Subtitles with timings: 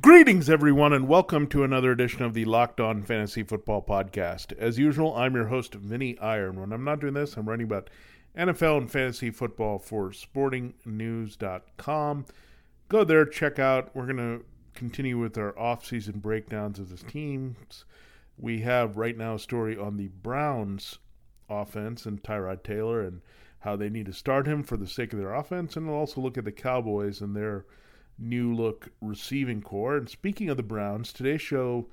[0.00, 4.56] Greetings, everyone, and welcome to another edition of the Locked On Fantasy Football Podcast.
[4.56, 6.52] As usual, I'm your host, Vinny Iyer.
[6.52, 7.90] When I'm not doing this, I'm writing about
[8.38, 12.24] NFL and fantasy football for sportingnews.com.
[12.88, 13.94] Go there, check out.
[13.94, 14.42] We're going to
[14.74, 17.84] continue with our off-season breakdowns of the teams.
[18.38, 20.98] We have right now a story on the Browns
[21.50, 23.20] offense and Tyrod Taylor and
[23.58, 26.20] how they need to start him for the sake of their offense, and we'll also
[26.20, 27.66] look at the Cowboys and their–
[28.20, 29.96] new look receiving corps.
[29.96, 31.88] And speaking of the Browns, today's show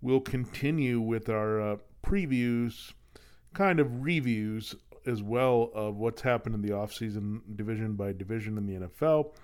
[0.00, 2.92] will continue with our uh, previews,
[3.52, 4.74] kind of reviews
[5.06, 9.34] as well of what's happened in the offseason division by division in the NFL.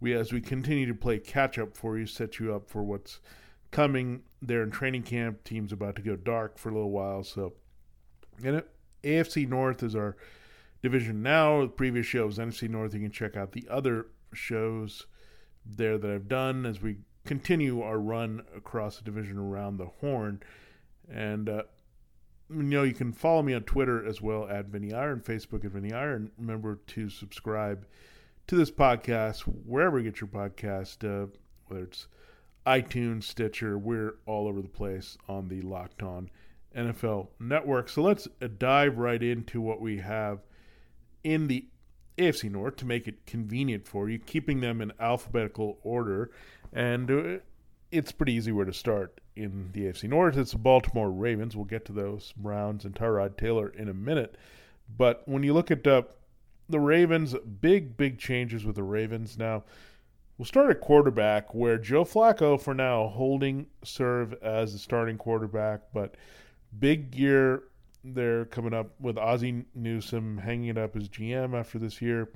[0.00, 3.20] We as we continue to play catch up for you, set you up for what's
[3.70, 5.44] coming there in training camp.
[5.44, 7.54] Team's about to go dark for a little while, so
[8.44, 8.70] and it,
[9.02, 10.16] AFC North is our
[10.82, 11.62] division now.
[11.62, 12.94] The previous show was NFC North.
[12.94, 15.06] You can check out the other shows
[15.68, 20.42] there that I've done as we continue our run across the division around the horn.
[21.10, 21.62] And, uh,
[22.50, 25.72] you know, you can follow me on Twitter as well at Vinny Iyer, Facebook at
[25.72, 26.30] Vinny Iyer.
[26.38, 27.86] Remember to subscribe
[28.46, 31.26] to this podcast wherever you get your podcast, uh,
[31.66, 32.08] whether it's
[32.66, 36.30] iTunes, Stitcher, we're all over the place on the Locked On
[36.76, 37.88] NFL Network.
[37.88, 40.40] So let's dive right into what we have
[41.24, 41.66] in the
[42.18, 46.30] AFC North to make it convenient for you, keeping them in alphabetical order.
[46.72, 47.38] And uh,
[47.90, 50.36] it's pretty easy where to start in the AFC North.
[50.36, 51.56] It's the Baltimore Ravens.
[51.56, 54.36] We'll get to those Browns and Tyrod Taylor in a minute.
[54.96, 56.02] But when you look at uh,
[56.68, 59.38] the Ravens, big, big changes with the Ravens.
[59.38, 59.64] Now,
[60.36, 65.80] we'll start at quarterback, where Joe Flacco, for now, holding serve as the starting quarterback,
[65.94, 66.14] but
[66.78, 67.64] big year
[68.14, 72.28] there coming up with Ozzie Newsome hanging it up as GM after this year.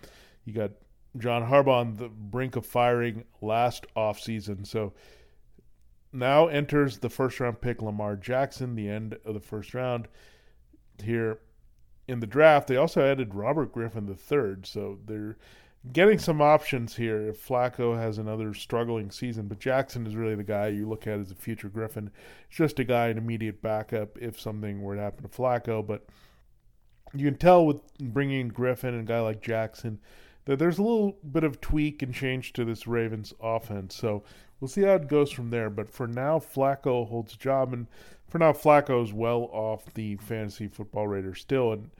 [0.44, 0.72] You got
[1.18, 4.66] John Harbaugh on the brink of firing last offseason.
[4.66, 4.92] So
[6.12, 10.08] now enters the first round pick Lamar Jackson, the end of the first round
[11.02, 11.38] here
[12.08, 12.68] in the draft.
[12.68, 14.56] They also added Robert Griffin III.
[14.64, 15.36] So they're
[15.90, 19.48] getting some options here if Flacco has another struggling season.
[19.48, 22.10] But Jackson is really the guy you look at as a future Griffin.
[22.48, 25.84] It's just a guy, an immediate backup if something were to happen to Flacco.
[25.84, 26.06] But
[27.14, 29.98] you can tell with bringing Griffin and a guy like Jackson
[30.44, 33.94] that there's a little bit of tweak and change to this Ravens offense.
[33.94, 34.22] So
[34.60, 35.70] we'll see how it goes from there.
[35.70, 37.86] But for now, Flacco holds a job, and
[38.28, 41.72] for now, Flacco is well off the fantasy football radar still.
[41.72, 41.90] And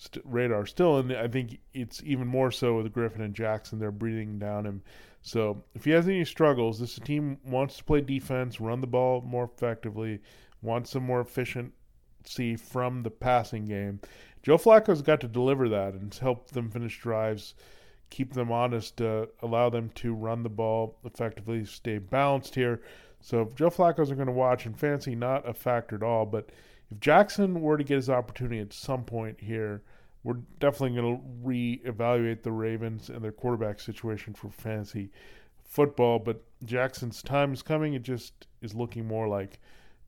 [0.00, 3.78] st- radar still, and I think it's even more so with Griffin and Jackson.
[3.78, 4.82] They're breathing down him.
[5.22, 9.20] So if he has any struggles, this team wants to play defense, run the ball
[9.20, 10.20] more effectively,
[10.62, 14.00] wants some more efficiency from the passing game.
[14.42, 17.54] Joe Flacco's got to deliver that and help them finish drives,
[18.08, 22.80] keep them honest, uh, allow them to run the ball effectively, stay balanced here.
[23.20, 26.48] So Joe Flacco's are going to watch and fancy, not a factor at all, but
[26.90, 29.82] if Jackson were to get his opportunity at some point here,
[30.22, 35.10] we're definitely going to reevaluate the Ravens and their quarterback situation for fantasy
[35.64, 36.18] football.
[36.18, 37.94] But Jackson's time is coming.
[37.94, 39.60] It just is looking more like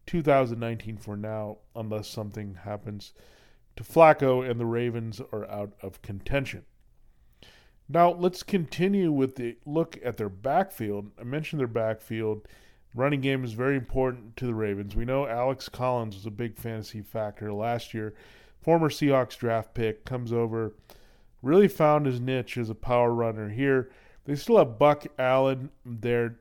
[0.06, 3.12] 2019 for now, unless something happens
[3.76, 6.64] to Flacco and the Ravens are out of contention.
[7.88, 11.10] Now, let's continue with the look at their backfield.
[11.18, 12.46] I mentioned their backfield.
[12.94, 14.94] Running game is very important to the Ravens.
[14.94, 18.14] We know Alex Collins was a big fantasy factor last year.
[18.60, 20.74] Former Seahawks draft pick comes over,
[21.40, 23.90] really found his niche as a power runner here.
[24.24, 26.36] They still have Buck Allen there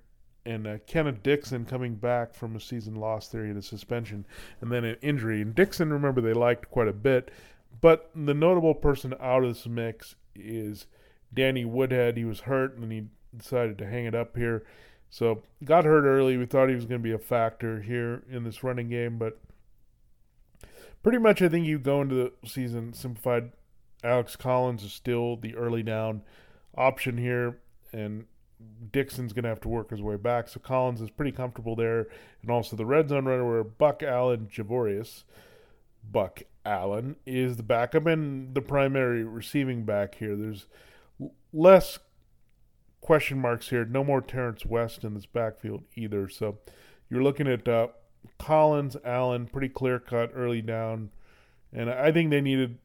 [0.46, 3.44] and uh, Kenneth Dixon coming back from a season loss there.
[3.44, 4.26] He had a suspension
[4.60, 5.42] and then an injury.
[5.42, 7.32] And Dixon, remember, they liked quite a bit.
[7.80, 10.88] But the notable person out of this mix is
[11.34, 12.18] Danny Woodhead.
[12.18, 13.06] He was hurt and he
[13.36, 14.66] decided to hang it up here.
[15.12, 16.38] So got hurt early.
[16.38, 19.40] We thought he was going to be a factor here in this running game, but
[21.04, 23.52] pretty much I think you go into the season simplified.
[24.04, 26.24] Alex Collins is still the early down
[26.76, 27.60] option here,
[27.92, 28.26] and
[28.92, 30.48] Dixon's going to have to work his way back.
[30.48, 32.08] So Collins is pretty comfortable there,
[32.42, 35.24] and also the red zone runner where Buck Allen Javorius,
[36.10, 40.38] Buck Allen is the backup and the primary receiving back here.
[40.38, 40.68] There's
[41.52, 42.00] less
[43.02, 43.84] question marks here.
[43.84, 46.30] No more Terrence West in this backfield either.
[46.30, 46.60] So
[47.10, 47.88] you're looking at uh,
[48.40, 51.10] Collins, Allen, pretty clear cut early down
[51.74, 52.78] And I think they needed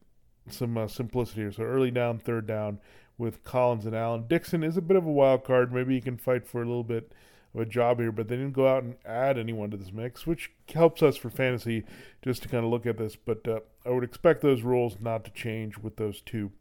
[0.48, 1.52] some uh, simplicity here.
[1.52, 2.78] So early down, third down
[3.18, 4.26] with Collins and Allen.
[4.28, 5.72] Dixon is a bit of a wild card.
[5.72, 7.12] Maybe he can fight for a little bit
[7.54, 10.26] of a job here, but they didn't go out and add anyone to this mix,
[10.26, 11.84] which helps us for fantasy
[12.22, 13.16] just to kind of look at this.
[13.16, 16.52] But uh, I would expect those rules not to change with those two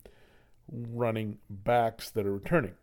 [0.72, 2.74] running backs that are returning.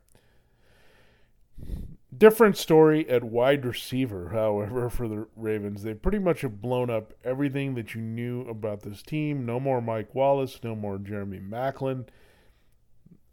[2.17, 5.83] Different story at wide receiver, however, for the Ravens.
[5.83, 9.47] They pretty much have blown up everything that you knew about this team.
[9.47, 12.07] No more Mike Wallace, no more Jeremy Maclin.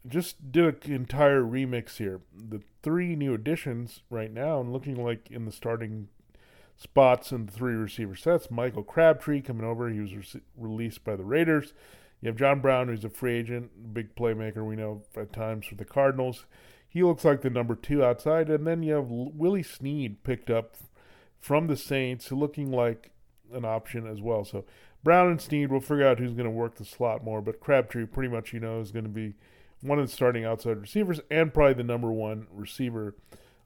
[0.07, 2.21] Just did an entire remix here.
[2.33, 6.07] The three new additions right now, and looking like in the starting
[6.77, 8.49] spots in the three receiver sets.
[8.49, 9.89] Michael Crabtree coming over.
[9.89, 11.73] He was re- released by the Raiders.
[12.21, 15.75] You have John Brown, who's a free agent, big playmaker we know at times for
[15.75, 16.45] the Cardinals.
[16.89, 18.49] He looks like the number two outside.
[18.49, 20.75] And then you have Willie Snead picked up
[21.39, 23.11] from the Saints, looking like
[23.53, 24.43] an option as well.
[24.43, 24.65] So
[25.03, 27.41] Brown and Snead, we'll figure out who's going to work the slot more.
[27.41, 29.35] But Crabtree, pretty much, you know, is going to be
[29.81, 33.15] one of the starting outside receivers and probably the number one receiver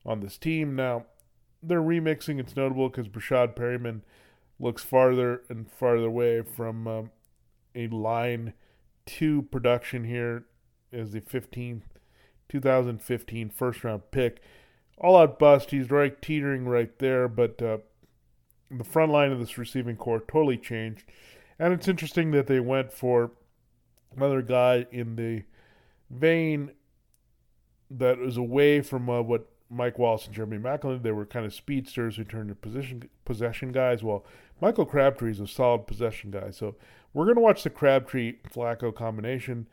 [0.06, 0.76] on this team.
[0.76, 1.06] Now,
[1.64, 2.40] they're remixing.
[2.40, 4.02] It's notable because Breshad Perriman
[4.60, 7.12] looks farther and farther away from um,
[7.74, 8.54] a line
[9.06, 10.46] two production here
[10.92, 11.82] as the 15th
[12.50, 14.42] 2015 first round pick.
[14.98, 15.72] All out bust.
[15.72, 17.78] He's right teetering right there, but uh,
[18.70, 21.06] the front line of this receiving corps totally changed.
[21.60, 23.32] And it's interesting that they went for
[24.16, 25.44] another guy in the
[26.10, 26.72] vein
[27.90, 31.02] that was away from uh, what Mike Wallace and Jeremy Maclin.
[31.02, 34.04] They were kind of speedsters who turned to position possession guys.
[34.04, 34.26] Well,
[34.62, 36.52] Michael Crabtree is a solid possession guy.
[36.52, 36.76] So
[37.14, 39.68] we're going to watch the Crabtree Flacco combination.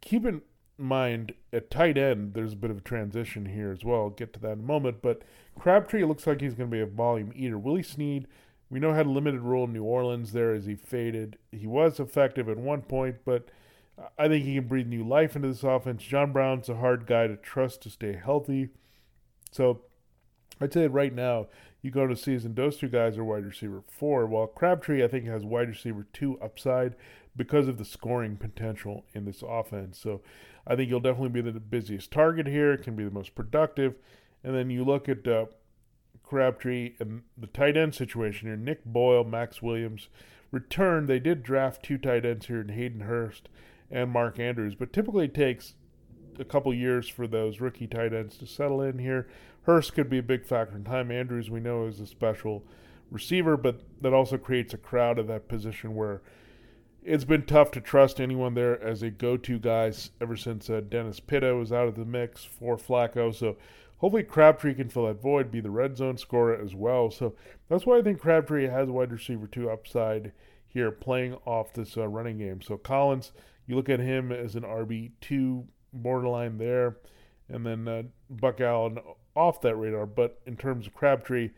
[0.00, 0.42] Keep in
[0.78, 4.02] mind, at tight end, there's a bit of a transition here as well.
[4.02, 5.02] I'll get to that in a moment.
[5.02, 5.22] But
[5.58, 7.58] Crabtree looks like he's going to be a volume eater.
[7.58, 8.26] Willie Snead,
[8.68, 11.38] we know had a limited role in New Orleans there as he faded.
[11.52, 13.48] He was effective at one point, but
[14.18, 16.02] I think he can breathe new life into this offense.
[16.02, 18.68] John Brown's a hard guy to trust to stay healthy.
[19.52, 19.82] So
[20.60, 21.46] I'd say right now,
[21.82, 25.26] you go to season, those two guys are wide receiver four, while Crabtree, I think,
[25.26, 26.96] has wide receiver two upside
[27.36, 29.98] because of the scoring potential in this offense.
[29.98, 30.22] So
[30.66, 32.76] I think you'll definitely be the busiest target here.
[32.76, 33.94] Can be the most productive.
[34.42, 35.46] And then you look at uh,
[36.22, 38.56] Crabtree and the tight end situation here.
[38.56, 40.08] Nick Boyle, Maxx Williams
[40.50, 41.08] returned.
[41.08, 43.48] They did draft two tight ends here in Hayden Hurst
[43.90, 45.74] and Mark Andrews, but typically takes
[46.38, 49.28] a couple years for those rookie tight ends to settle in here.
[49.62, 51.10] Hurst could be a big factor in time.
[51.10, 52.64] Andrews, we know, is a special
[53.10, 56.22] receiver, but that also creates a crowd at that position where
[57.06, 61.20] it's been tough to trust anyone there as a go-to guy ever since uh, Dennis
[61.20, 63.32] Pitta was out of the mix for Flacco.
[63.32, 63.56] So
[63.98, 67.12] hopefully Crabtree can fill that void, be the red zone scorer as well.
[67.12, 67.34] So
[67.68, 70.32] that's why I think Crabtree has wide receiver two upside
[70.66, 72.60] here, playing off this uh, running game.
[72.60, 73.30] So Collins,
[73.68, 76.96] you look at him as an RB two borderline there,
[77.48, 78.98] and then uh, Buck Allen
[79.36, 80.06] off that radar.
[80.06, 81.50] But in terms of Crabtree,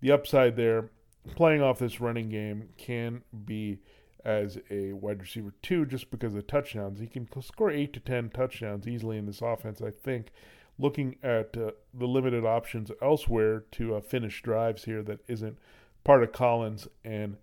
[0.00, 0.90] the upside there,
[1.36, 3.78] playing off this running game can be
[4.26, 6.98] as a wide receiver two just because of touchdowns.
[6.98, 9.80] He can score eight to ten touchdowns easily in this offense.
[9.80, 10.30] I think.
[10.78, 15.56] Looking at uh, the limited options elsewhere to uh, finish drives here that isn't
[16.04, 17.38] part of Collins and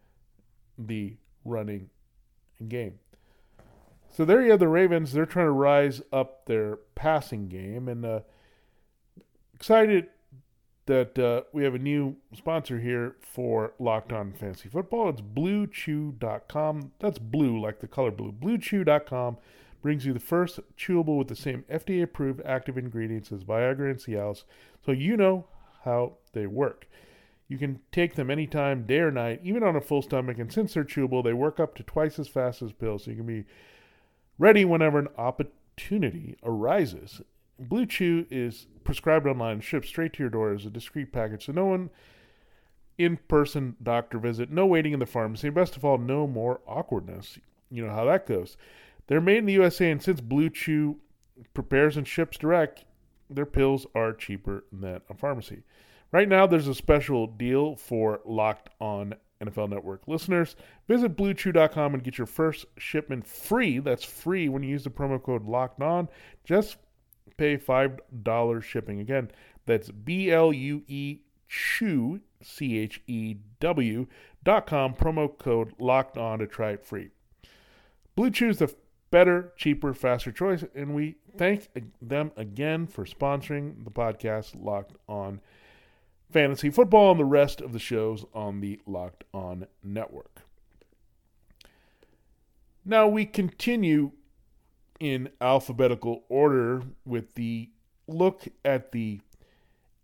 [0.78, 1.90] the running
[2.68, 3.00] game.
[4.12, 5.13] So there you have the Ravens.
[5.13, 8.20] They're trying to rise up their passing game, and uh,
[9.56, 10.10] excited
[10.86, 15.10] that uh, we have a new sponsor here for Locked On Fantasy Football.
[15.10, 16.92] It's BlueChew.com.
[17.00, 18.34] That's blue, like the color blue.
[18.34, 19.38] BlueChew.com
[19.82, 24.44] brings you the first chewable with the same FDA-approved active ingredients as Viagra and Cialis,
[24.86, 25.46] so you know
[25.84, 26.88] how they work.
[27.48, 30.74] You can take them anytime, day or night, even on a full stomach, and since
[30.74, 33.44] they're chewable, they work up to twice as fast as pills, so you can be
[34.40, 37.22] ready whenever an opportunity arises.
[37.60, 41.52] Blue Chew is prescribed online shipped straight to your door as a discreet package, so
[41.52, 41.90] no one
[42.98, 47.40] in person doctor visit, no waiting in the pharmacy, best of all, no more awkwardness.
[47.70, 48.56] You know how that goes.
[49.08, 50.98] They're made in the USA, and since Blue Chew
[51.54, 52.86] prepares and ships direct,
[53.30, 55.63] their pills are cheaper than a pharmacy.
[56.12, 60.56] Right now, there's a special deal for Locked On NFL Network listeners.
[60.88, 63.80] Visit BlueChew.com and get your first shipment free.
[63.80, 66.08] That's free when you use the promo code Locked On.
[66.44, 66.78] Just
[67.38, 69.00] pay $5 shipping.
[69.00, 69.32] Again,
[69.65, 74.08] that's B L U E Chew, C H E W,
[74.44, 77.10] dot com, promo code locked on to try it free.
[78.15, 78.74] Blue Chew's the
[79.12, 81.68] better, cheaper, faster choice, and we thank
[82.01, 85.39] them again for sponsoring the podcast Locked On
[86.32, 90.42] Fantasy Football and the rest of the shows on the Locked On Network.
[92.84, 94.12] Now we continue
[95.03, 97.69] in alphabetical order with the
[98.07, 99.19] look at the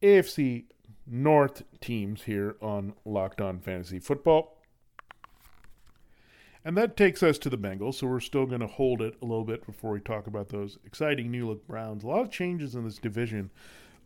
[0.03, 0.65] AFC
[1.07, 4.57] North teams here on Locked On Fantasy Football.
[6.65, 9.25] And that takes us to the Bengals, so we're still going to hold it a
[9.25, 12.03] little bit before we talk about those exciting new look Browns.
[12.03, 13.51] A lot of changes in this division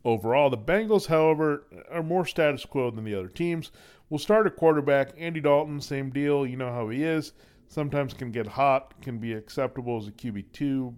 [0.05, 0.51] overall.
[0.51, 3.71] The Bengals, however, are more status quo than the other teams.
[4.11, 5.13] We'll start at quarterback.
[5.17, 6.45] Andy Dalton, same deal.
[6.45, 7.33] You know how he is.
[7.67, 10.93] Sometimes can get hot, can be acceptable as a QB2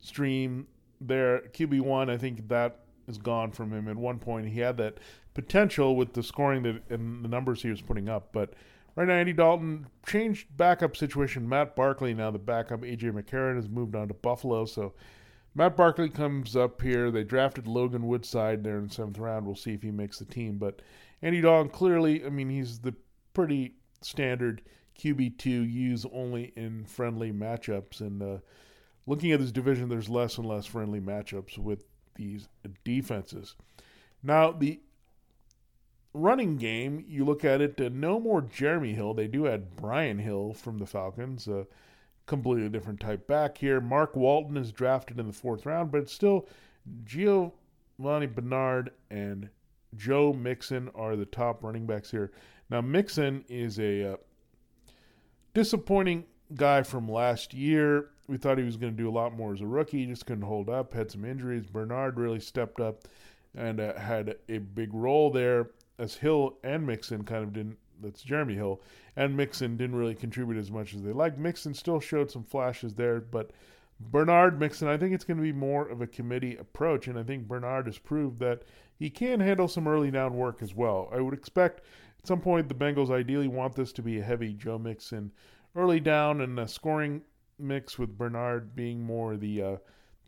[0.00, 0.66] stream.
[1.00, 3.88] There, QB1, I think that is gone from him.
[3.88, 4.98] At one point, he had that
[5.34, 8.54] potential with the scoring that and the numbers he was putting up, but
[8.96, 11.46] Right now, Andy Dalton changed backup situation.
[11.46, 12.80] Matt Barkley now the backup.
[12.80, 14.64] AJ McCarron has moved on to Buffalo.
[14.64, 14.94] So
[15.54, 17.10] Matt Barkley comes up here.
[17.10, 19.44] They drafted Logan Woodside there in the seventh round.
[19.44, 20.56] We'll see if he makes the team.
[20.56, 20.80] But
[21.20, 22.94] Andy Dalton clearly, I mean, he's the
[23.34, 24.62] pretty standard
[24.98, 28.00] QB two use only in friendly matchups.
[28.00, 28.38] And uh,
[29.06, 31.84] looking at this division, there's less and less friendly matchups with
[32.14, 32.48] these
[32.84, 33.54] defenses.
[34.22, 34.80] Now the
[36.12, 39.14] running game, you look at it, uh, no more Jeremy Hill.
[39.14, 41.66] They do add Brian Hill from the Falcons, a
[42.26, 43.80] completely different type back here.
[43.80, 46.48] Mark Walton is drafted in the fourth round, but it's still
[47.04, 49.48] Giovani Bernard and
[49.96, 52.32] Joe Mixon are the top running backs here.
[52.70, 54.16] Now, Mixon is a uh,
[55.56, 56.22] disappointing
[56.54, 58.10] guy from last year.
[58.28, 60.00] We thought he was going to do a lot more as a rookie.
[60.00, 61.64] He just couldn't hold up, had some injuries.
[61.64, 63.04] Bernard really stepped up
[63.56, 67.78] and uh, had a big role there as Hill and Mixon kind of didn't.
[68.02, 68.82] That's Jeremy Hill
[69.16, 71.38] and Mixon didn't really contribute as much as they liked.
[71.38, 73.52] Mixon still showed some flashes there, but
[73.98, 77.22] Bernard Mixon, I think it's going to be more of a committee approach, and I
[77.22, 78.64] think Bernard has proved that
[78.98, 81.08] he can handle some early down work as well.
[81.10, 81.80] I would expect
[82.26, 85.30] at some point the Bengals ideally want this to be a heavy Joe Mixon
[85.76, 87.22] early down and a scoring
[87.56, 89.76] mix with Bernard being more the uh,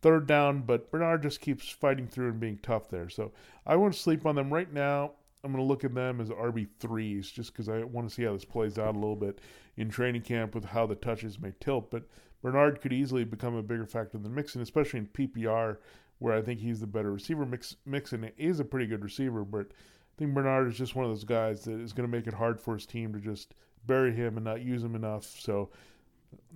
[0.01, 3.09] third down, but Bernard just keeps fighting through and being tough there.
[3.09, 3.33] So
[3.67, 5.11] I won't sleep on them right now.
[5.43, 8.33] I'm going to look at them as RB3s just because I want to see how
[8.33, 9.41] this plays out a little bit
[9.77, 11.91] in training camp with how the touches may tilt.
[11.91, 12.05] But
[12.43, 15.79] Bernard could easily become a bigger factor than Mixon, especially in PPR,
[16.21, 17.45] where I think he's the better receiver.
[17.45, 19.73] Mix, Mixon is a pretty good receiver, but
[20.19, 22.61] think Bernard is just one of those guys that is going to make it hard
[22.61, 23.55] for his team to just
[23.87, 25.25] bury him and not use him enough.
[25.25, 25.71] So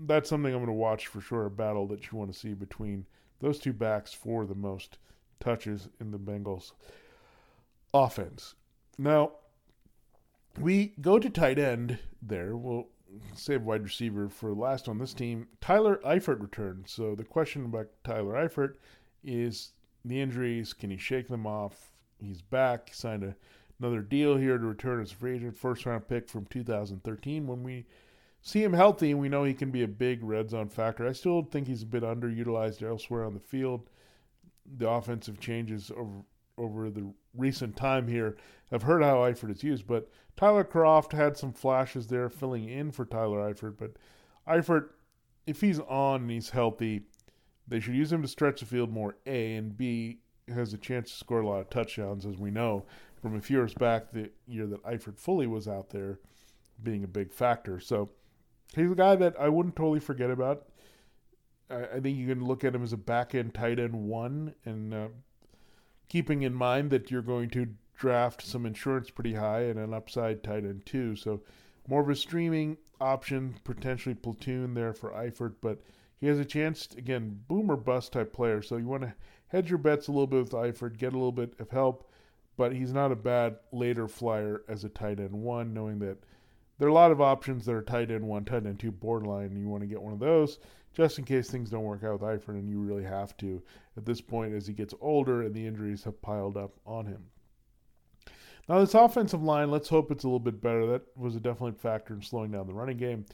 [0.07, 2.55] that's something I'm going to watch for sure, a battle that you want to see
[2.55, 3.07] between
[3.41, 4.99] those two backs for the most
[5.41, 6.73] touches in the Bengals
[7.95, 8.55] offense.
[8.99, 9.33] Now,
[10.61, 12.57] we go to tight end there.
[12.57, 12.89] We'll
[13.35, 15.49] save wide receiver for last on this team.
[15.61, 16.93] Tyler Eifert returns.
[16.93, 18.75] So the question about Tyler Eifert
[19.25, 19.73] is
[20.05, 20.73] the injuries.
[20.73, 21.92] Can he shake them off?
[22.23, 22.89] He's back.
[22.89, 23.35] He signed a,
[23.81, 25.57] another deal here to return as a free agent.
[25.57, 27.47] First round pick from 2013.
[27.47, 27.87] When we
[28.41, 31.07] see him healthy, we know he can be a big red zone factor.
[31.07, 33.89] I still think he's a bit underutilized elsewhere on the field.
[34.77, 36.23] The offensive changes over
[36.59, 38.37] over the recent time here
[38.71, 42.91] have heard how Eifert is used, but Tyler Kroft had some flashes there filling in
[42.91, 43.77] for Tyler Eifert.
[43.79, 43.93] But
[44.47, 44.91] Eifert,
[45.47, 47.03] if he's on and he's healthy,
[47.67, 49.17] they should use him to stretch the field more.
[49.27, 50.19] A and B
[50.49, 52.85] has a chance to score a lot of touchdowns, as we know
[53.21, 56.19] from a few years back, the year that Eifert fully was out there,
[56.83, 57.79] being a big factor.
[57.79, 58.11] So
[58.75, 60.67] he's a guy that I wouldn't totally forget about.
[61.71, 64.55] I, I think you can look at him as a back end tight end one
[64.65, 64.95] and.
[64.95, 65.09] Uh,
[66.13, 70.43] keeping in mind that you're going to draft some insurance pretty high and an upside
[70.43, 71.17] tight end too.
[71.17, 71.41] So
[71.89, 75.81] more of a streaming option, potentially platoon there for Eifert, but
[76.23, 78.63] he has a chance, to, again, boomer bust type player.
[78.63, 79.13] So you want to
[79.49, 82.09] hedge your bets a little bit with Eifert, get a little bit of help,
[82.57, 86.19] but he's not a bad later flyer as a tight end one, knowing that
[86.79, 89.47] there are a lot of options that are tight end one, tight end two, borderline,
[89.47, 90.61] and you want to get one of those
[90.95, 93.61] just in case things don't work out with Eifert and you really have to
[93.97, 97.25] at this point as he gets older and the injuries have piled up on him.
[98.69, 100.87] Now, this offensive line, let's hope it's a little bit better.
[100.87, 103.25] That was a definite factor in slowing down the running game.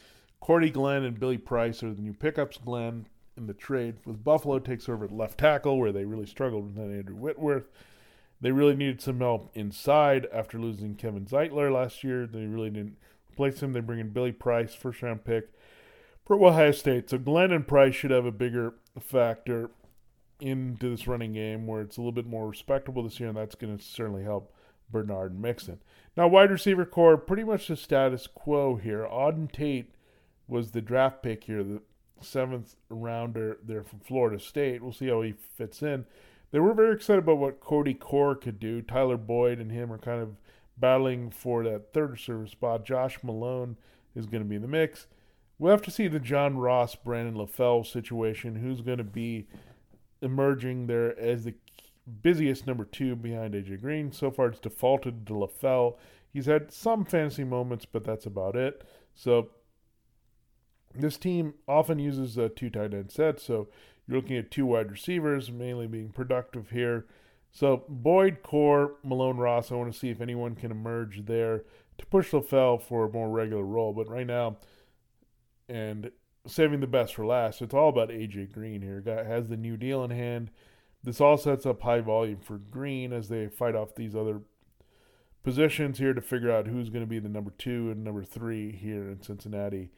[0.41, 2.59] Cordy Glenn and Billy Price are the new pickups.
[2.59, 6.67] Glenn in the trade with Buffalo takes over at left tackle, where they really struggled
[6.67, 7.69] with Andrew Whitworth.
[8.41, 12.27] They really needed some help inside after losing Kevin Zeitler last year.
[12.27, 12.97] They really didn't
[13.31, 13.73] replace him.
[13.73, 15.51] They bring in Billy Price, first round pick
[16.25, 17.11] for Ohio State.
[17.11, 19.71] So Glenn and Price should have a bigger factor
[20.41, 23.57] into this running game where it's a little bit more respectable this year, and that's
[23.57, 24.55] going to certainly help
[24.91, 25.81] Bernard Mixon.
[26.17, 29.05] Now, wide receiver corps, pretty much the status quo here.
[29.05, 29.93] Auden Tate
[30.49, 31.83] was the draft pick here, the
[32.21, 34.83] seventh rounder there from Florida State.
[34.83, 36.07] We'll see how he fits in.
[36.51, 38.81] They were very excited about what Cody Core could do.
[38.81, 40.37] Tyler Boyd and him are kind of
[40.79, 42.87] battling for that third receiver spot.
[42.87, 43.77] Josh Malone
[44.15, 45.07] is going to be in the mix.
[45.59, 48.57] we'll have to see the John Ross, Brandon LaFell situation.
[48.57, 49.49] Who's going to be
[50.23, 51.55] emerging there as the
[52.23, 54.11] busiest number two behind AJ Green?
[54.13, 55.97] So far, it's defaulted to LaFell.
[56.33, 58.83] He's had some fantasy moments, but that's about it.
[59.15, 59.51] So
[61.01, 63.69] this team often uses a two tight end set, so
[64.07, 67.07] you're looking at two wide receivers, mainly being productive here.
[67.51, 69.73] So Boyd, Core, Malone, Ross.
[69.73, 71.65] I want to see if anyone can emerge there
[71.99, 73.93] to push LaFell for a more regular role.
[73.93, 74.59] But right now,
[75.69, 76.11] and
[76.47, 79.01] saving the best for last, it's all about AJ Green here.
[79.01, 80.51] Guy has the new deal in hand.
[81.03, 84.41] This all sets up high volume for Green as they fight off these other
[85.43, 88.73] positions here to figure out who's going to be the number two and number three
[88.73, 89.91] here in Cincinnati.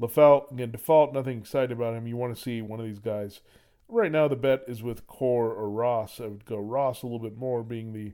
[0.00, 2.06] LaFell, again, default, nothing excited about him.
[2.06, 3.40] You want to see one of these guys.
[3.88, 6.20] Right now, the bet is with Core or Ross.
[6.20, 8.12] I would go Ross a little bit more, being the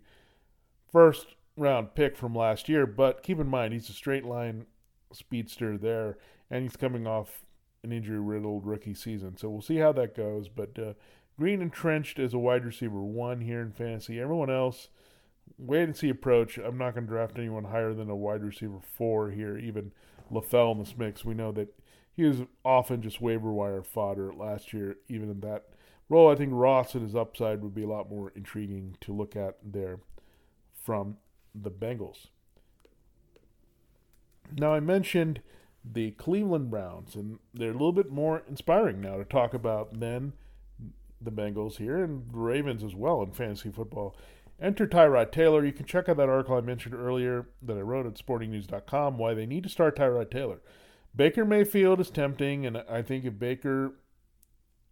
[0.90, 2.86] first round pick from last year.
[2.86, 4.66] But keep in mind, he's a straight line
[5.12, 6.18] speedster there,
[6.50, 7.42] and he's coming off
[7.82, 9.36] an injury riddled rookie season.
[9.36, 10.48] So we'll see how that goes.
[10.48, 10.92] But uh,
[11.38, 14.20] Green entrenched as a wide receiver one here in fantasy.
[14.20, 14.88] Everyone else,
[15.58, 16.58] wait and see approach.
[16.58, 19.92] I'm not going to draft anyone higher than a wide receiver four here, even
[20.32, 21.24] LaFell in this mix.
[21.24, 21.74] We know that
[22.14, 25.64] he was often just waiver wire fodder last year, even in that
[26.08, 26.30] role.
[26.30, 29.56] I think Ross and his upside would be a lot more intriguing to look at
[29.64, 30.00] there
[30.74, 31.16] from
[31.54, 32.26] the Bengals.
[34.56, 35.40] Now, I mentioned
[35.84, 40.34] the Cleveland Browns, and they're a little bit more inspiring now to talk about than
[41.20, 44.16] the Bengals here and the Ravens as well in fantasy football.
[44.62, 45.64] Enter Tyrod Taylor.
[45.64, 49.34] You can check out that article I mentioned earlier that I wrote at sportingnews.com why
[49.34, 50.60] they need to start Tyrod Taylor.
[51.14, 53.94] Baker Mayfield is tempting, and I think if Baker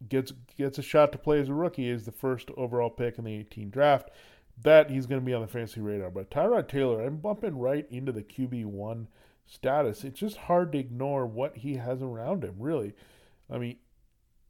[0.08, 3.24] gets gets a shot to play as a rookie as the first overall pick in
[3.24, 4.10] the 18 draft,
[4.60, 6.10] that he's going to be on the fantasy radar.
[6.10, 9.06] But Tyrod Taylor, I'm bumping right into the QB1
[9.46, 10.02] status.
[10.04, 12.92] It's just hard to ignore what he has around him, really.
[13.48, 13.76] I mean,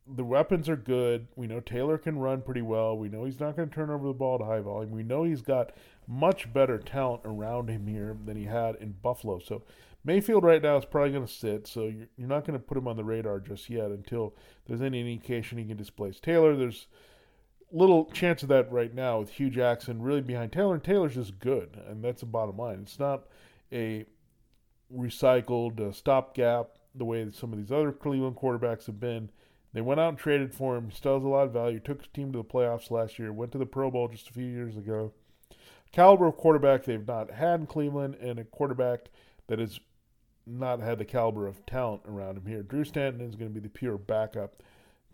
[0.07, 1.28] the weapons are good.
[1.37, 2.97] We know Taylor can run pretty well.
[2.97, 4.91] We know he's not going to turn over the ball to high volume.
[4.91, 5.73] We know he's got
[6.08, 9.39] much better talent around him here than he had in Buffalo.
[9.39, 9.63] So
[10.04, 11.67] Mayfield right now is probably going to sit.
[11.67, 14.34] So you're, you're not going to put him on the radar just yet until
[14.67, 16.56] there's any indication he can displace Taylor.
[16.56, 16.86] There's
[17.73, 20.75] little chance of that right now with Hue Jackson really behind Taylor.
[20.75, 22.80] And Taylor's just good, and that's the bottom line.
[22.82, 23.26] It's not
[23.73, 24.06] a
[24.93, 29.30] recycled uh, stopgap the way some of these other Cleveland quarterbacks have been
[29.73, 30.91] they went out and traded for him.
[30.91, 31.78] He still has a lot of value.
[31.78, 33.33] Took his team to the playoffs last year.
[33.33, 35.13] Went to the Pro Bowl just a few years ago.
[35.93, 39.11] Caliber of quarterback they've not had in Cleveland, and a quarterback
[39.49, 39.80] that has
[40.47, 42.63] not had the caliber of talent around him here.
[42.63, 44.63] Drew Stanton is going to be the pure backup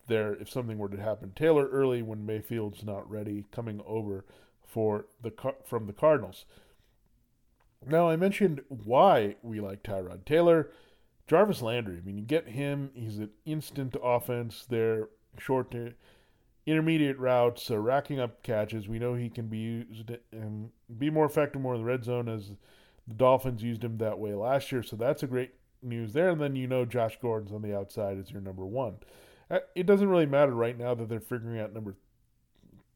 [0.06, 1.32] there if something were to happen.
[1.34, 4.24] Taylor early when Mayfield's not ready, coming over
[4.64, 5.32] for the
[5.64, 6.44] from the Cardinals.
[7.86, 10.70] Now I mentioned why we like Tyrod Taylor.
[11.26, 15.08] Jarvis Landry, I mean, you get him, he's an instant offense there,
[15.38, 15.92] short to
[16.66, 18.88] intermediate routes, uh, racking up catches.
[18.88, 22.28] We know he can be used and be more effective more in the red zone
[22.28, 22.52] as
[23.06, 24.82] the Dolphins used him that way last year.
[24.82, 26.30] So that's a great news there.
[26.30, 28.96] And then you know Josh Gordon's on the outside as your number one.
[29.50, 31.94] Uh, it doesn't really matter right now that they're figuring out number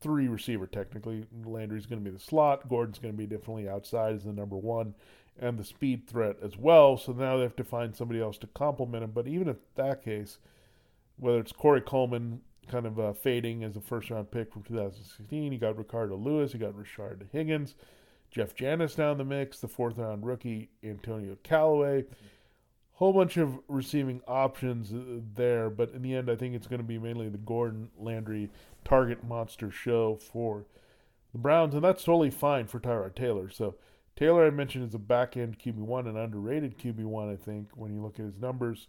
[0.00, 1.26] three receiver technically.
[1.44, 2.68] Landry's going to be the slot.
[2.68, 4.94] Gordon's going to be definitely outside as the number one
[5.40, 6.96] and the speed threat as well.
[6.96, 9.10] So now they have to find somebody else to complement him.
[9.12, 10.38] But even in that case,
[11.16, 15.52] whether it's Corey Coleman kind of uh, fading as a first round pick from 2016,
[15.52, 17.74] you got Ricardo Louis, you got Rashard Higgins,
[18.30, 22.04] Jeff Janis down the mix, the fourth round rookie Antonio Callaway.
[22.92, 26.82] Whole bunch of receiving options uh, there, but in the end, I think it's going
[26.82, 28.50] to be mainly the Gordon Landry
[28.84, 30.66] target monster show for
[31.32, 33.48] the Browns, and that's totally fine for Tyrod Taylor.
[33.48, 33.76] So
[34.20, 38.02] Taylor, I mentioned, is a back end QB1, an underrated QB1, I think, when you
[38.02, 38.86] look at his numbers,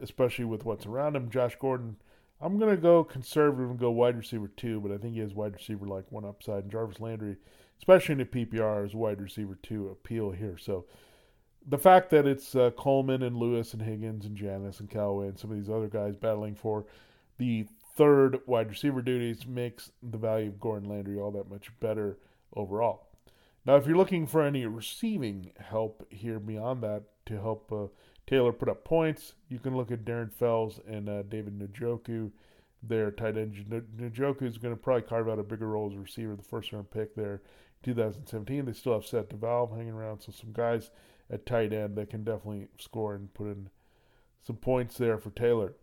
[0.00, 1.28] especially with what's around him.
[1.28, 1.96] Josh Gordon,
[2.40, 5.34] I'm going to go conservative and go wide receiver two, but I think he has
[5.34, 6.62] wide receiver like one upside.
[6.62, 7.36] And Jarvis Landry,
[7.76, 10.56] especially in the PPR, is wide receiver two appeal here.
[10.56, 10.86] So
[11.68, 15.38] the fact that it's uh, Coleman and Lewis and Higgins and Janis and Callaway and
[15.38, 16.86] some of these other guys battling for
[17.36, 22.16] the third wide receiver duties makes the value of Gordon Landry all that much better
[22.56, 23.09] overall.
[23.66, 27.86] Now, if you're looking for any receiving help here beyond that to help uh,
[28.26, 32.30] Taylor put up points, you can look at Darren Fells and uh, David Njoku.
[32.82, 33.66] Their tight end
[33.98, 36.72] Njoku is going to probably carve out a bigger role as a receiver, the first
[36.72, 37.42] round pick there,
[37.82, 38.64] 2017.
[38.64, 40.90] They still have Seth DeValve hanging around, so some guys
[41.30, 43.68] at tight end that can definitely score and put in
[44.42, 45.74] some points there for Taylor.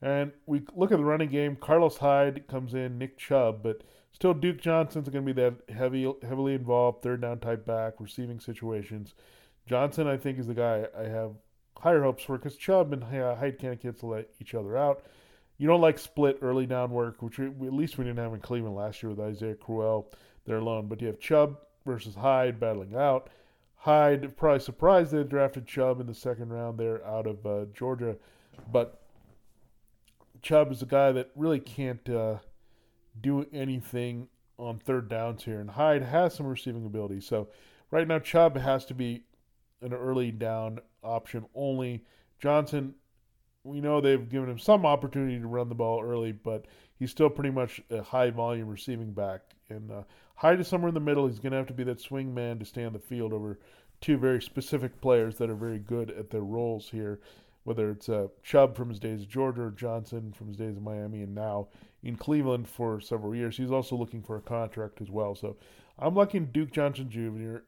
[0.00, 1.56] And we look at the running game.
[1.56, 3.82] Carlos Hyde comes in, Nick Chubb, but
[4.18, 8.40] Still, Duke Johnson's going to be that heavy, heavily involved third down type back, receiving
[8.40, 9.14] situations.
[9.64, 11.36] Johnson, I think, is the guy I have
[11.78, 15.04] higher hopes for because Chubb and Hyde can't cancel each other out.
[15.56, 18.40] You don't like split early down work, which we, at least we didn't have in
[18.40, 20.10] Cleveland last year with Isaiah Crowell
[20.46, 20.88] there alone.
[20.88, 23.30] But you have Chubb versus Hyde battling out.
[23.76, 28.16] Hyde probably surprised they drafted Chubb in the second round there out of uh, Georgia,
[28.72, 29.00] but
[30.42, 32.38] Chubb is a guy that really can't uh,
[33.20, 34.28] do anything
[34.58, 37.20] on third downs here, and Hyde has some receiving ability.
[37.20, 37.48] So
[37.90, 39.22] right now, Chubb has to be
[39.80, 42.04] an early down option only.
[42.40, 42.94] Johnson,
[43.64, 46.66] we know they've given him some opportunity to run the ball early, but
[46.98, 49.42] he's still pretty much a high volume receiving back.
[49.68, 50.02] And uh,
[50.34, 51.26] Hyde is somewhere in the middle.
[51.26, 53.58] He's going to have to be that swing man to stay on the field over
[54.00, 57.20] two very specific players that are very good at their roles here
[57.68, 60.82] whether it's uh, Chubb from his days at Georgia or Johnson from his days in
[60.82, 61.68] Miami and now
[62.02, 63.56] in Cleveland for several years.
[63.56, 65.34] He's also looking for a contract as well.
[65.34, 65.56] So
[65.98, 67.62] I'm liking Duke Johnson Jr.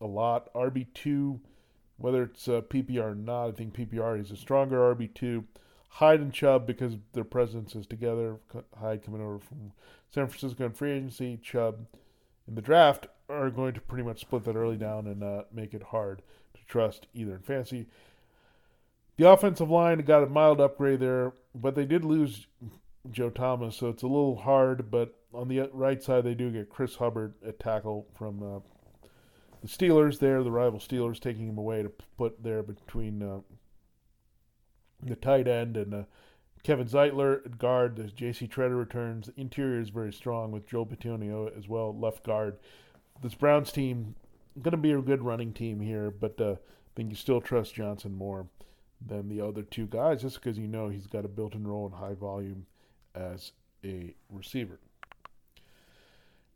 [0.00, 0.52] a lot.
[0.54, 1.38] RB2,
[1.96, 5.44] whether it's uh, PPR or not, I think PPR is a stronger RB2.
[5.88, 8.38] Hyde and Chubb because their presence is together.
[8.80, 9.72] Hyde coming over from
[10.10, 11.86] San Francisco in free agency, Chubb
[12.48, 15.74] in the draft are going to pretty much split that early down and uh, make
[15.74, 16.22] it hard
[16.54, 17.86] to trust either in fantasy.
[19.16, 22.46] The offensive line got a mild upgrade there, but they did lose
[23.10, 24.90] Joe Thomas, so it's a little hard.
[24.90, 28.60] But on the right side, they do get Chris Hubbard at tackle from uh,
[29.60, 30.18] the Steelers.
[30.18, 33.40] There, the rival Steelers taking him away to put there between uh,
[35.02, 36.02] the tight end and uh,
[36.62, 37.96] Kevin Zeitler at guard.
[37.96, 38.46] The J.C.
[38.46, 39.26] Tretter returns.
[39.26, 42.58] The interior is very strong with Joe Bitonio as well, left guard.
[43.22, 44.14] This Browns team
[44.60, 47.74] going to be a good running team here, but uh, I think you still trust
[47.74, 48.46] Johnson more
[49.04, 51.86] than the other two guys just because you know he's got a built in role
[51.86, 52.66] in high volume
[53.14, 53.52] as
[53.84, 54.78] a receiver.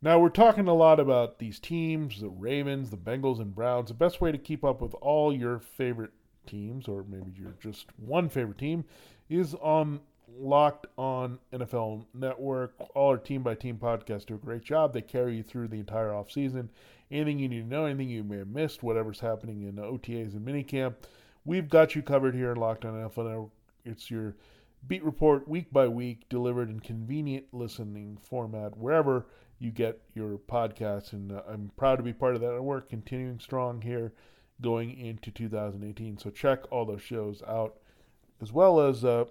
[0.01, 3.89] Now, we're talking a lot about these teams the Ravens, the Bengals, and Browns.
[3.89, 6.11] The best way to keep up with all your favorite
[6.45, 8.85] teams, or maybe you're just one favorite team,
[9.27, 9.99] is on
[10.39, 12.75] Locked On NFL Network.
[12.93, 14.93] All our team by team podcasts do a great job.
[14.93, 16.69] They carry you through the entire offseason.
[17.09, 20.45] Anything you need to know, anything you may have missed, whatever's happening in OTAs and
[20.45, 20.95] minicamp
[21.47, 23.49] We've got you covered here in Locked On NFL.
[23.85, 24.35] It's your
[24.87, 29.25] beat report week by week, delivered in convenient listening format wherever
[29.59, 31.13] you get your podcasts.
[31.13, 34.13] And uh, I'm proud to be part of that network, continuing strong here
[34.61, 36.17] going into 2018.
[36.17, 37.77] So check all those shows out,
[38.41, 39.25] as well as uh,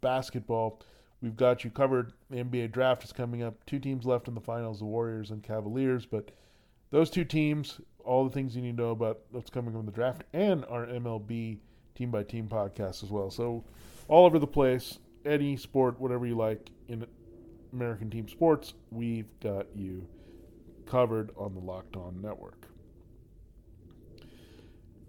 [0.00, 0.80] basketball.
[1.20, 2.12] We've got you covered.
[2.30, 3.64] The NBA draft is coming up.
[3.66, 6.06] Two teams left in the finals, the Warriors and Cavaliers.
[6.06, 6.32] But
[6.90, 9.92] those two teams all the things you need to know about what's coming from the
[9.92, 11.58] draft and our MLB
[11.94, 13.30] team by team podcast as well.
[13.30, 13.64] So
[14.08, 17.06] all over the place, any sport, whatever you like in
[17.72, 20.06] American team sports, we've got you
[20.86, 22.66] covered on the Locked On Network.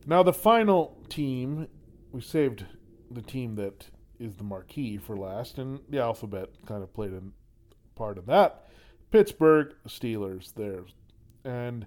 [0.05, 1.67] Now the final team,
[2.11, 2.65] we saved
[3.09, 3.87] the team that
[4.19, 7.21] is the marquee for last, and the alphabet kind of played a
[7.95, 8.67] part of that.
[9.11, 10.85] Pittsburgh Steelers there.
[11.45, 11.85] And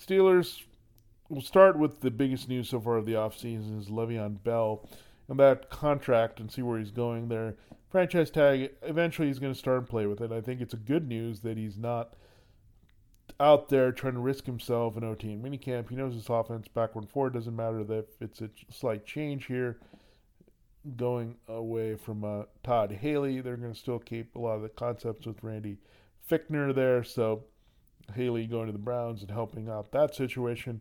[0.00, 0.64] Steelers,
[1.28, 4.88] we'll start with the biggest news so far of the offseason is Le'Veon Bell
[5.28, 7.54] and that contract and see where he's going there.
[7.90, 10.32] Franchise tag, eventually he's going to start and play with it.
[10.32, 12.14] I think it's a good news that he's not
[13.40, 15.88] out there trying to risk himself in OT and minicamp.
[15.88, 17.34] He knows his offense backward and forward.
[17.34, 19.78] Doesn't matter that it's a slight change here
[20.96, 23.40] going away from uh, Todd Haley.
[23.40, 25.78] They're going to still keep a lot of the concepts with Randy
[26.28, 27.04] Fichtner there.
[27.04, 27.44] So
[28.14, 30.80] Haley going to the Browns and helping out that situation.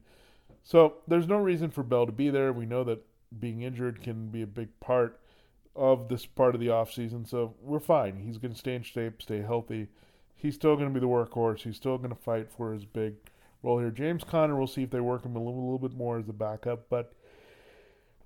[0.64, 2.52] So there's no reason for Bell to be there.
[2.52, 3.06] We know that
[3.40, 5.20] being injured can be a big part
[5.76, 7.28] of this part of the offseason.
[7.28, 8.18] So we're fine.
[8.18, 9.88] He's going to stay in shape, stay healthy.
[10.36, 11.62] He's still going to be the workhorse.
[11.62, 13.16] He's still going to fight for his big
[13.64, 13.92] role here.
[13.92, 16.30] James Conner, we'll see if they work him a little, a little bit more as
[16.30, 16.90] a backup.
[16.90, 17.14] But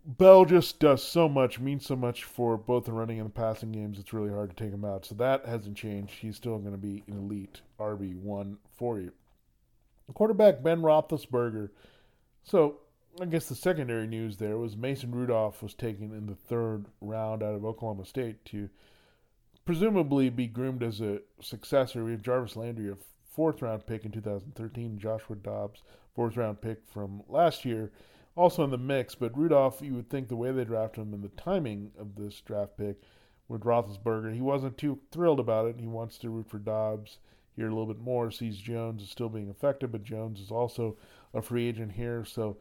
[0.05, 3.71] Bell just does so much, means so much for both the running and the passing
[3.71, 3.99] games.
[3.99, 5.05] It's really hard to take him out.
[5.05, 6.15] So that hasn't changed.
[6.15, 9.11] He's still going to be an elite RB one for you.
[10.13, 11.69] Quarterback Ben Roethlisberger.
[12.43, 12.77] So
[13.19, 17.43] I guess the secondary news there was Mason Rudolph was taken in the third round
[17.43, 18.69] out of Oklahoma State to
[19.65, 22.03] presumably be groomed as a successor.
[22.03, 22.97] We have Jarvis Landry, a
[23.29, 25.83] fourth round pick in 2013, Joshua Dobbs,
[26.15, 27.91] fourth round pick from last year
[28.35, 29.15] also in the mix.
[29.15, 32.41] But Rudolph, you would think the way they drafted him and the timing of this
[32.41, 32.97] draft pick
[33.47, 35.75] with Roethlisberger, he wasn't too thrilled about it.
[35.79, 37.17] He wants to root for Dobbs
[37.55, 38.31] here a little bit more.
[38.31, 40.97] Sees Jones is still being effective, but Jones is also
[41.33, 42.57] a free agent here, so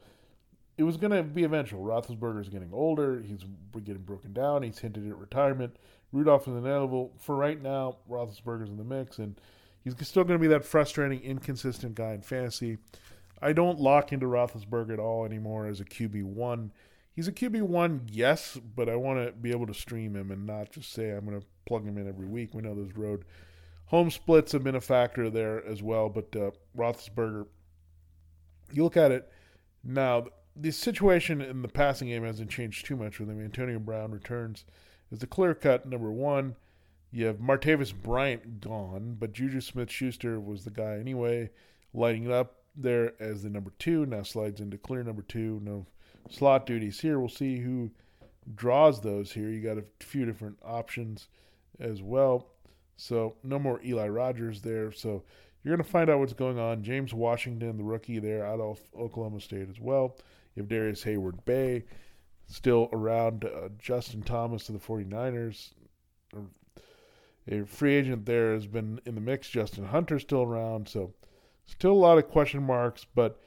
[0.77, 1.83] it was going to be eventual.
[1.83, 3.21] Roethlisberger is getting older.
[3.21, 3.43] He's
[3.83, 4.63] getting broken down.
[4.63, 5.77] He's hinted at retirement.
[6.11, 7.13] Rudolph is inevitable.
[7.19, 9.39] For right now, Roethlisberger's in the mix, and
[9.83, 12.77] he's still going to be that frustrating, inconsistent guy in fantasy.
[13.41, 16.71] I don't lock into Roethlisberger at all anymore as a QB one.
[17.13, 20.45] He's a QB one, yes, but I want to be able to stream him and
[20.45, 22.53] not just say I'm going to plug him in every week.
[22.53, 23.25] We know those road
[23.91, 27.45] home splits have been a factor there as well, but uh, Roethlisberger,
[28.71, 29.29] you look at it
[29.83, 30.25] now.
[30.55, 33.41] The situation in the passing game hasn't changed too much with him.
[33.41, 34.65] Antonio Brown returns
[35.11, 36.55] as the clear cut number one.
[37.11, 41.49] You have Martavis Bryant gone, but Juju Smith Schuster was the guy anyway,
[41.93, 44.05] lighting it up there as the number two.
[44.05, 45.59] Now slides into clear number two.
[45.63, 45.85] No
[46.29, 47.19] slot duties here.
[47.19, 47.91] We'll see who
[48.55, 49.49] draws those here.
[49.49, 51.27] You got a few different options
[51.79, 52.50] as well.
[53.01, 54.91] So no more Eli Rogers there.
[54.91, 55.23] So
[55.63, 56.83] you're going to find out what's going on.
[56.83, 60.17] James Washington, the rookie there out of Oklahoma State as well.
[60.53, 61.83] You have Darrius Heyward Bey
[62.45, 63.45] still around.
[63.45, 65.71] Uh, Justin Thomas of the 49ers.
[67.47, 69.49] A free agent there has been in the mix.
[69.49, 70.87] Justin Hunter still around.
[70.87, 71.11] So
[71.65, 73.41] still a lot of question marks, but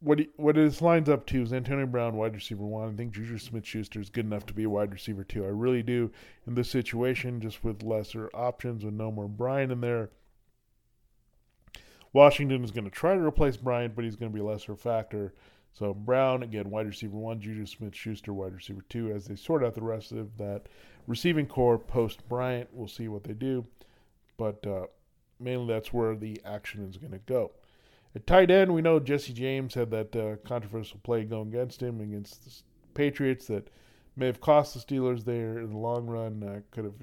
[0.00, 2.92] what he, what this lines up to is Antonio Brown, wide receiver one.
[2.92, 5.44] I think Juju Smith Schuster is good enough to be a wide receiver two.
[5.44, 6.10] I really do
[6.46, 10.10] in this situation, just with lesser options, with no more Bryant in there.
[12.12, 14.76] Washington is going to try to replace Bryant, but he's going to be a lesser
[14.76, 15.34] factor.
[15.72, 19.62] So Brown, again, wide receiver one, Juju Smith Schuster, wide receiver two, as they sort
[19.62, 20.62] out the rest of that
[21.06, 22.68] receiving corps post Bryant.
[22.72, 23.66] We'll see what they do.
[24.38, 24.86] But uh,
[25.40, 27.52] mainly that's where the action is going to go.
[28.16, 32.00] At tight end, we know Jesse James had that uh, controversial play going against him
[32.00, 32.50] against the
[32.94, 33.68] Patriots that
[34.16, 36.42] may have cost the Steelers there in the long run.
[36.42, 36.94] Uh, could have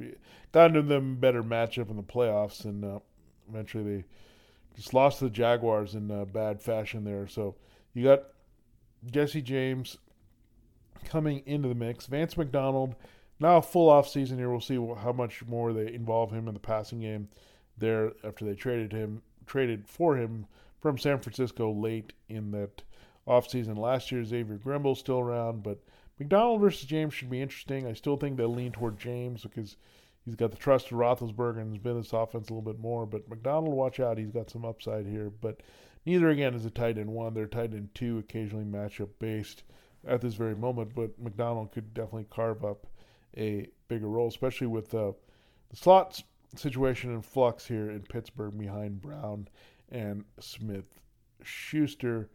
[0.51, 2.97] gotten them better matchup in the playoffs, and uh,
[3.47, 4.03] eventually they
[4.75, 7.27] just lost to the Jaguars in uh, bad fashion there.
[7.27, 7.57] So
[7.93, 8.23] you got
[9.05, 9.99] Jesse James
[11.05, 12.07] coming into the mix.
[12.07, 12.95] Vance McDonald
[13.39, 14.49] now full off season here.
[14.49, 17.29] We'll see how much more they involve him in the passing game
[17.77, 20.47] there after they traded him traded for him
[20.83, 22.83] from San Francisco late in that
[23.25, 23.77] offseason.
[23.77, 25.79] Last year, Xavier Grimble still around, but
[26.19, 27.87] McDonald versus James should be interesting.
[27.87, 29.77] I still think they'll lean toward James because
[30.25, 33.05] he's got the trust of Roethlisberger and has been this offense a little bit more.
[33.05, 35.29] But McDonald, watch out, he's got some upside here.
[35.29, 35.61] But
[36.05, 37.33] neither again is a tight end one.
[37.33, 39.63] They're tight end two, occasionally matchup based
[40.05, 40.93] at this very moment.
[40.93, 42.87] But McDonald could definitely carve up
[43.37, 45.13] a bigger role, especially with uh,
[45.69, 46.23] the slots
[46.57, 49.47] situation in flux here in Pittsburgh behind Brown
[49.93, 50.99] and Smith
[51.43, 52.29] Schuster.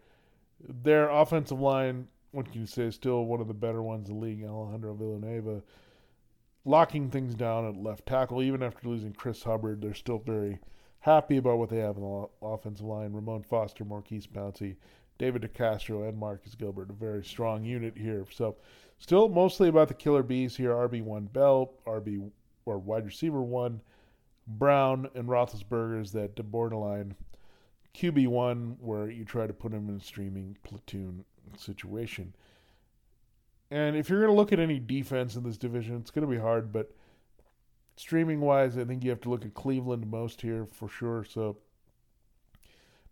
[0.67, 4.15] Their offensive line, what can you say, is still one of the better ones in
[4.15, 4.45] the league.
[4.45, 5.63] Alejandro Villanueva
[6.65, 8.43] locking things down at left tackle.
[8.43, 10.59] Even after losing Chris Hubbard, they're still very
[11.01, 13.13] happy about what they have in the offensive line.
[13.13, 14.77] Ramon Foster, Maurkice Pouncey,
[15.19, 16.91] David DeCastro, and Marcus Gilbert.
[16.91, 18.25] A very strong unit here.
[18.31, 18.57] So,
[18.99, 20.71] still mostly about the killer bees here.
[20.71, 22.31] RB1 Bell, RB
[22.67, 23.81] or wide receiver one,
[24.47, 27.15] Brown, and Roethlisberger is that borderline
[27.99, 31.25] QB1 where you try to put him in a streaming platoon
[31.57, 32.35] situation.
[33.71, 36.33] And if you're going to look at any defense in this division, it's going to
[36.33, 36.95] be hard, but
[37.97, 41.25] streaming wise, I think you have to look at Cleveland most here for sure.
[41.25, 41.59] So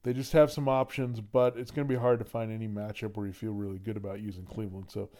[0.05, 3.17] they just have some options, but it's going to be hard to find any matchup
[3.17, 4.87] where you feel really good about using Cleveland.
[4.89, 5.11] So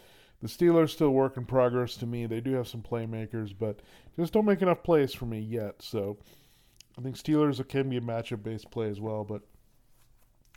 [0.41, 2.25] the Steelers still work in progress to me.
[2.25, 3.81] They do have some playmakers, but
[4.17, 5.81] just don't make enough plays for me yet.
[5.81, 6.17] So
[6.97, 9.41] I think Steelers can be a matchup based play as well, but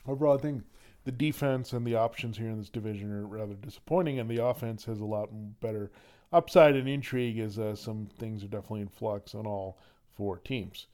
[0.07, 0.63] overall, I think
[1.05, 4.85] the defense and the options here in this division are rather disappointing, and the offense
[4.85, 5.29] has a lot
[5.61, 5.91] better
[6.33, 9.79] upside and intrigue as uh, some things are definitely in flux on all
[10.15, 10.87] four teams.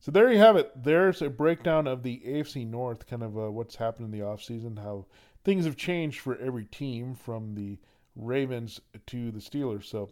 [0.00, 0.72] So there you have it.
[0.82, 4.78] There's a breakdown of the AFC North, kind of uh, what's happened in the offseason,
[4.78, 5.04] how
[5.44, 7.78] things have changed for every team from the
[8.16, 9.84] Ravens to the Steelers.
[9.84, 10.10] So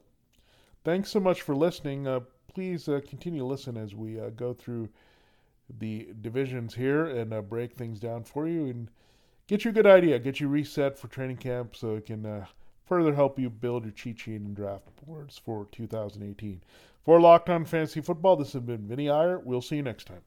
[0.85, 2.07] thanks so much for listening.
[2.07, 2.21] Uh,
[2.53, 4.91] please uh, continue to listen as we uh, go through
[5.79, 8.91] the divisions here and uh, break things down for you and
[9.47, 12.47] get you a good idea, get you reset for training camp so it can uh,
[12.85, 16.63] further help you build your cheat sheet and draft boards for 2018.
[17.05, 19.39] For Locked On Fantasy Football, this has been Vinny Iyer.
[19.39, 20.23] We'll see you next time.